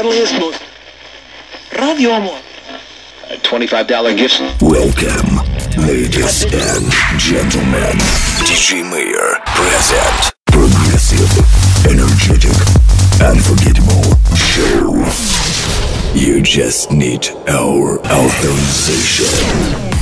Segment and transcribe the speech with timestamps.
[0.00, 0.62] friendliest, most
[1.76, 2.38] Radio Amor.
[3.42, 4.40] $25 gift.
[4.62, 5.38] Welcome,
[5.86, 7.98] ladies and gentlemen.
[8.46, 10.32] DJ Mayor present.
[10.46, 11.28] Progressive,
[11.86, 12.56] energetic,
[13.20, 14.94] unforgettable show.
[16.14, 19.97] You just need our authorization.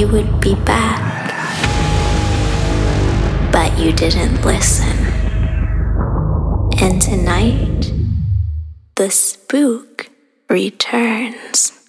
[0.00, 1.28] You would be back,
[3.52, 4.96] but you didn't listen.
[6.80, 7.92] And tonight,
[8.94, 10.08] the spook
[10.48, 11.79] returns.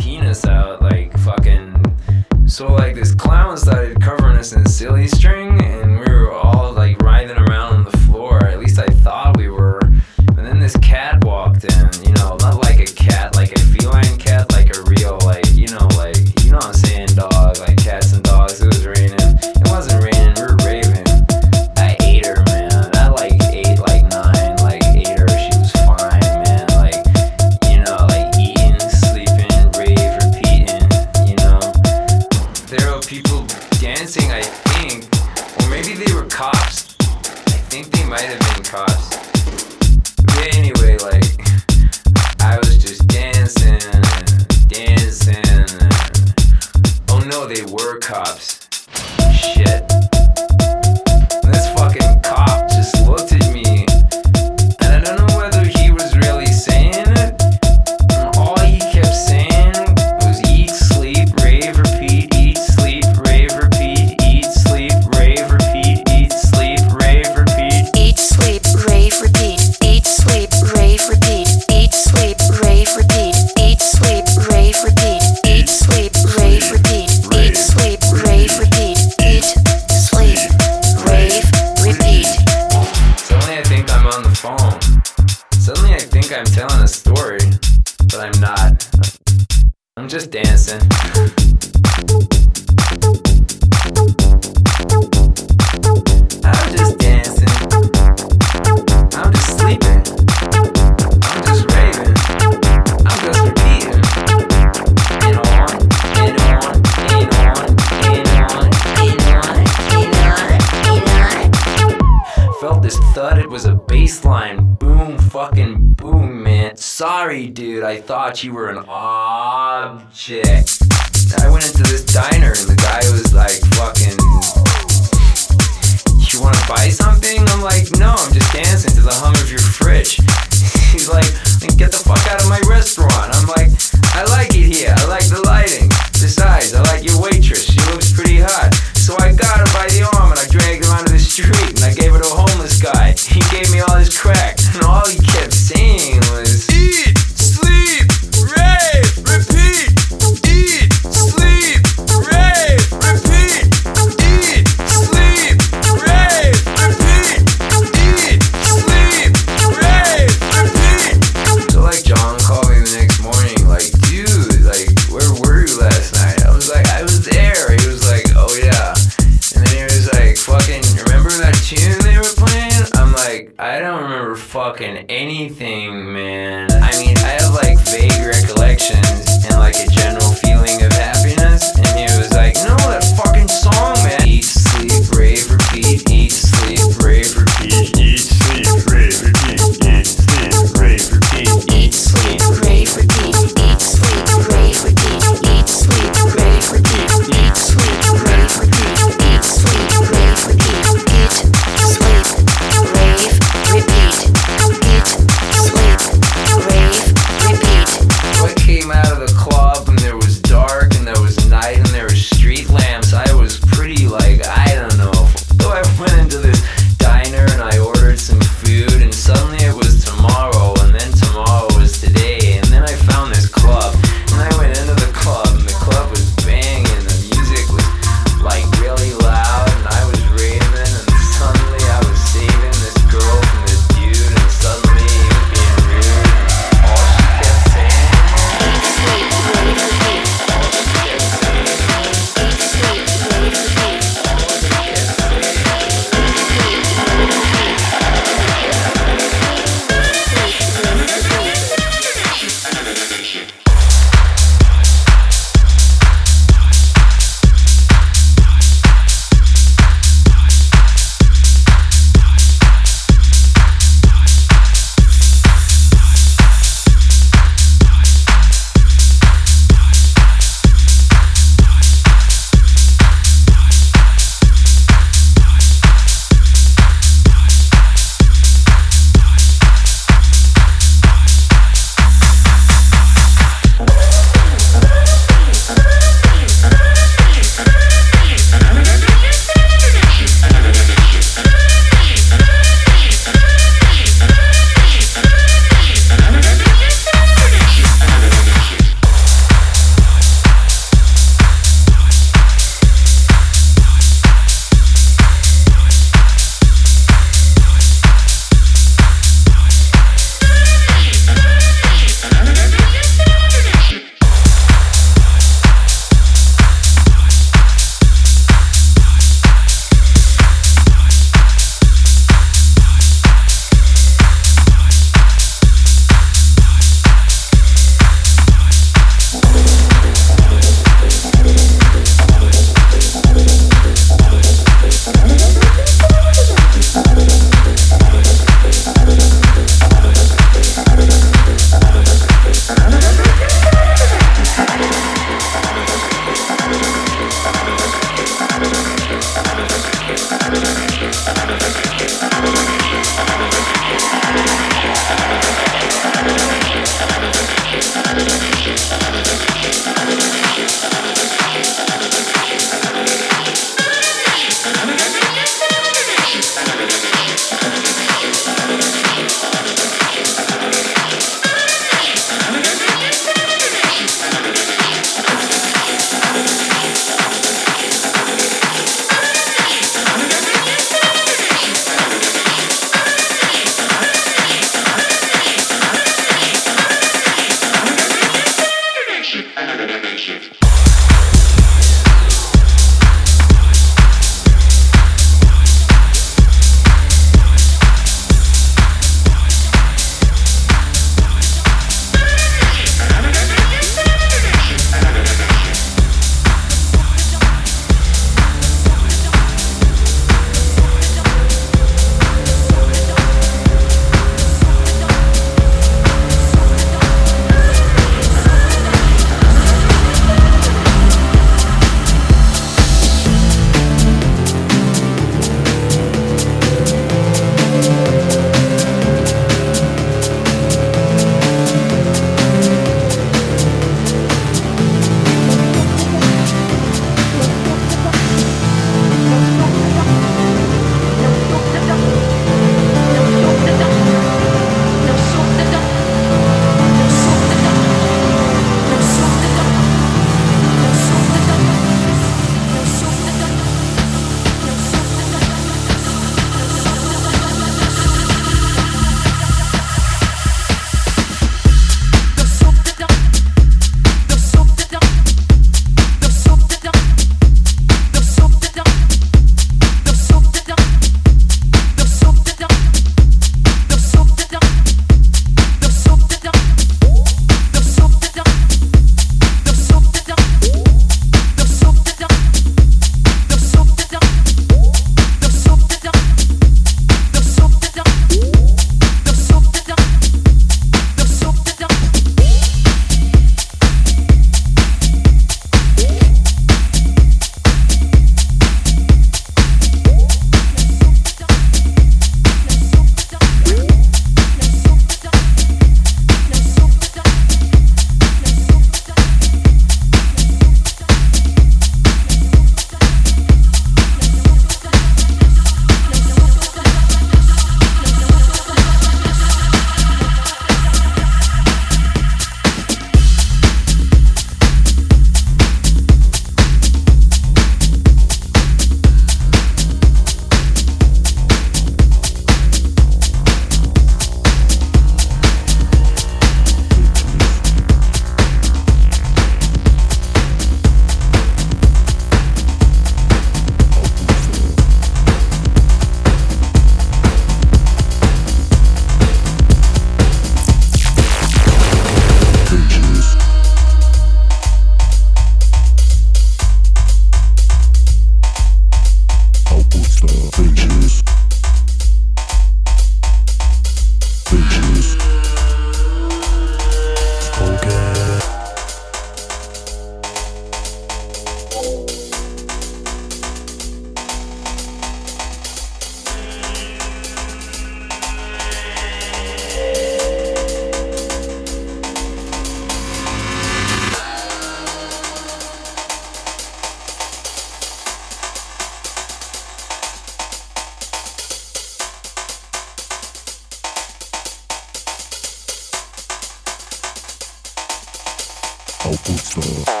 [599.11, 600.00] Outputs.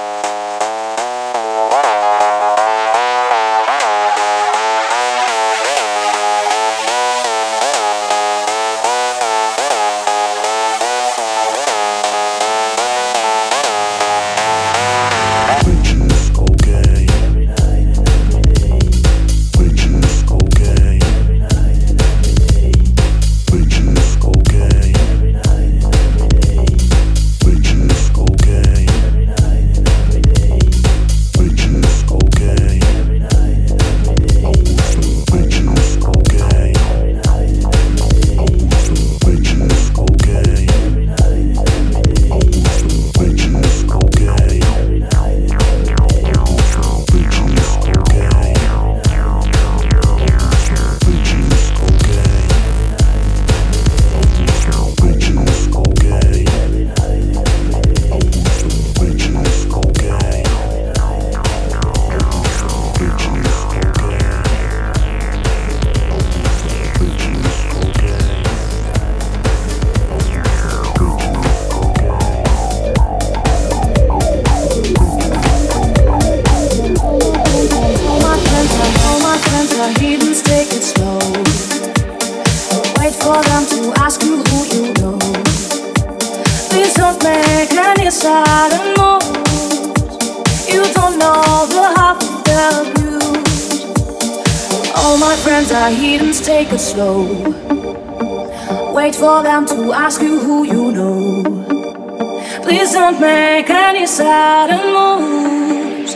[103.11, 106.13] don't make any sudden moves.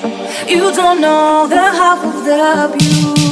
[0.48, 3.25] You don't know the half of the abuse.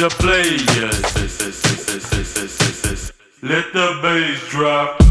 [0.00, 0.62] the players.
[3.42, 5.09] Let the bass drop.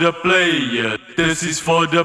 [0.00, 0.96] the player.
[1.14, 2.04] This is for the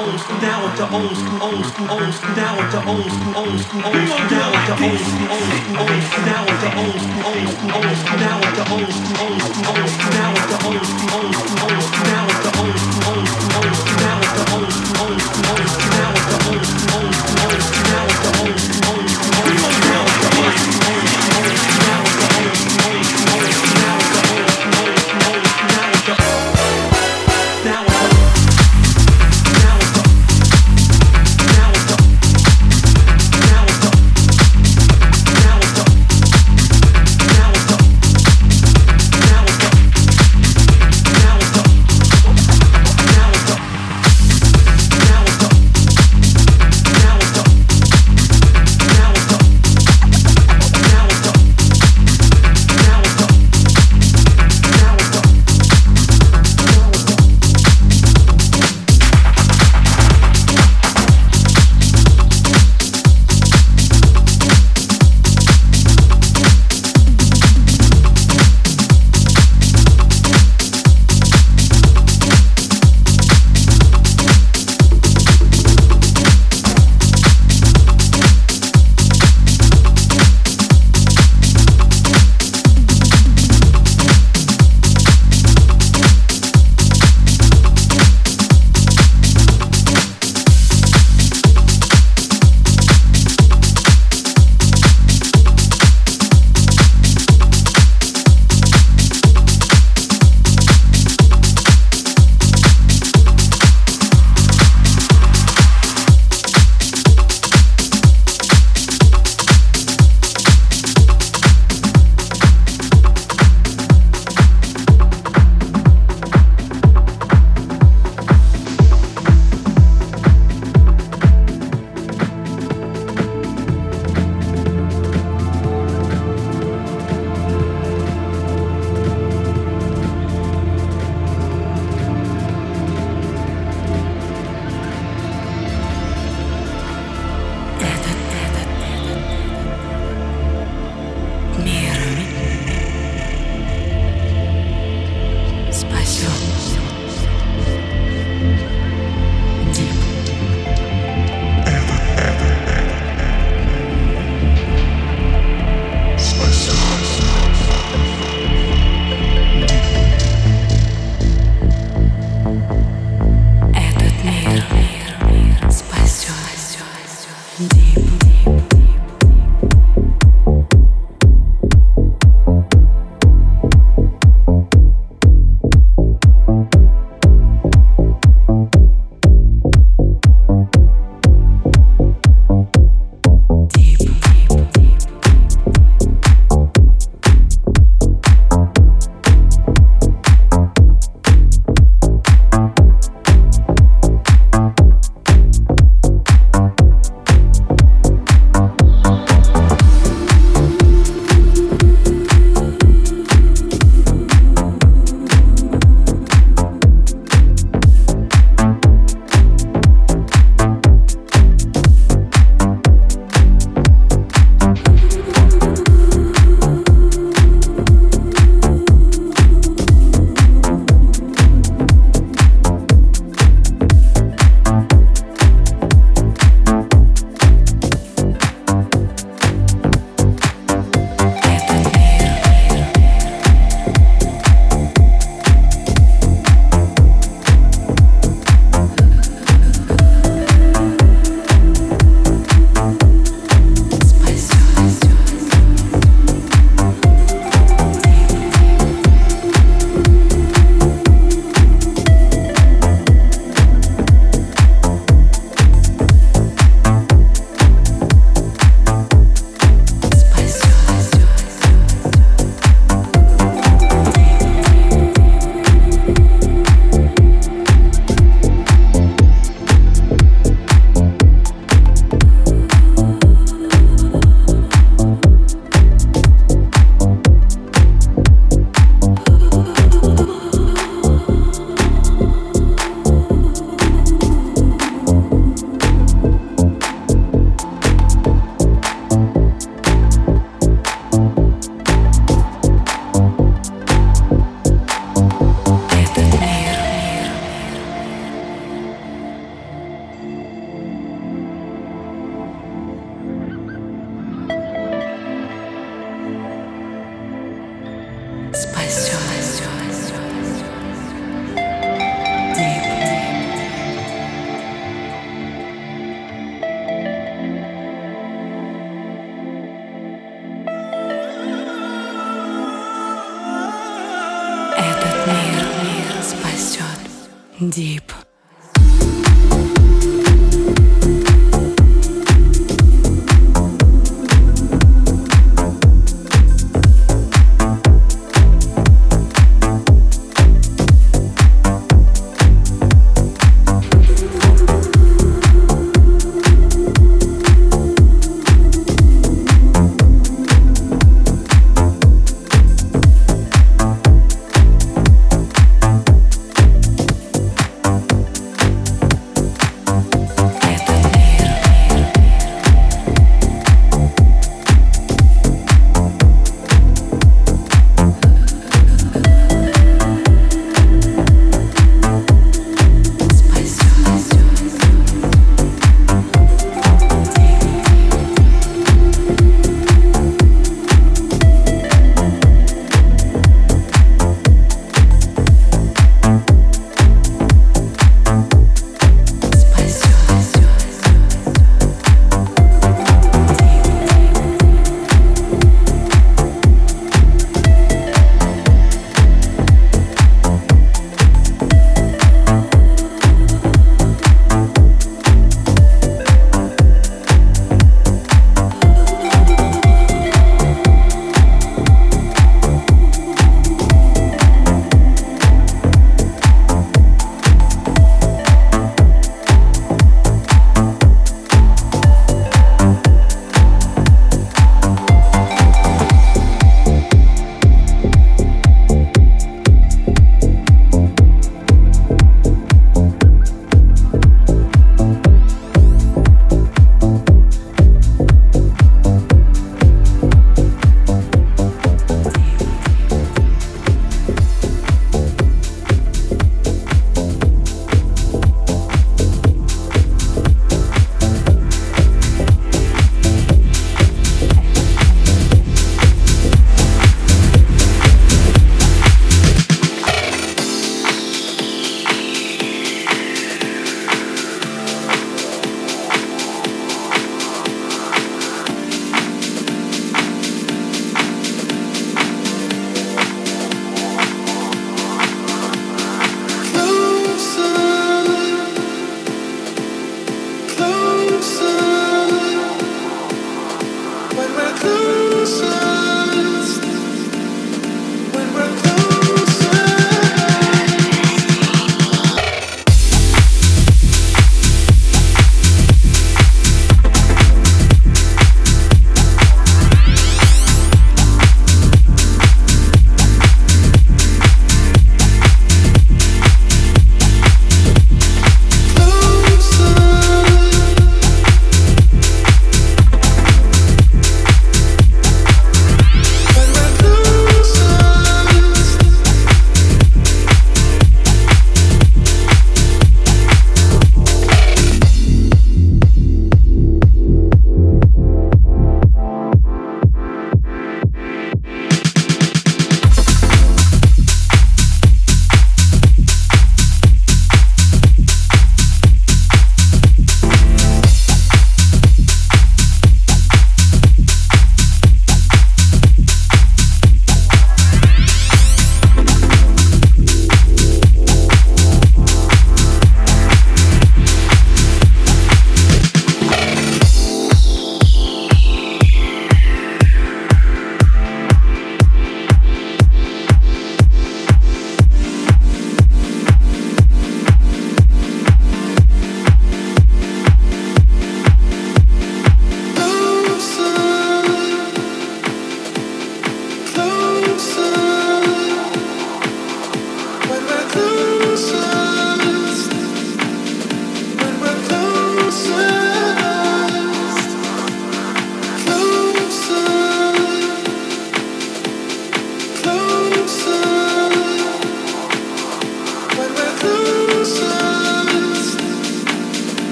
[0.00, 3.10] old school, down with the old school, old school, old school, Now with the old
[3.12, 6.42] school, old school, old school, Now with the old school, old school, old school, Now
[6.46, 9.66] with the old school, old school, old school, Now with the old school, old school,
[9.70, 12.29] old school, down with the old school, old school, old school, old school, down